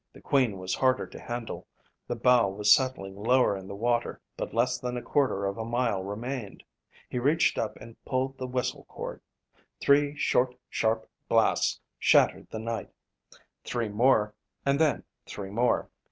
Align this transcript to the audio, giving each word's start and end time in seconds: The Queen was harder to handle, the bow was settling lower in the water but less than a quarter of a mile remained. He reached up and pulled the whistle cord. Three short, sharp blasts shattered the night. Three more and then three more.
The 0.13 0.19
Queen 0.19 0.57
was 0.57 0.73
harder 0.73 1.05
to 1.05 1.19
handle, 1.19 1.67
the 2.07 2.15
bow 2.15 2.49
was 2.49 2.73
settling 2.73 3.13
lower 3.15 3.55
in 3.55 3.67
the 3.67 3.75
water 3.75 4.19
but 4.35 4.51
less 4.51 4.79
than 4.79 4.97
a 4.97 5.01
quarter 5.03 5.45
of 5.45 5.59
a 5.59 5.63
mile 5.63 6.01
remained. 6.01 6.63
He 7.07 7.19
reached 7.19 7.59
up 7.59 7.77
and 7.79 8.03
pulled 8.03 8.39
the 8.39 8.47
whistle 8.47 8.85
cord. 8.85 9.21
Three 9.79 10.17
short, 10.17 10.55
sharp 10.71 11.07
blasts 11.29 11.81
shattered 11.99 12.47
the 12.49 12.57
night. 12.57 12.89
Three 13.63 13.89
more 13.89 14.33
and 14.65 14.79
then 14.79 15.03
three 15.27 15.51
more. 15.51 15.87